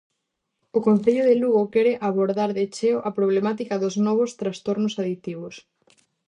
[0.77, 5.55] O Concello de Lugo quere abordar de cheo a problemática dos novos trastornos aditivos.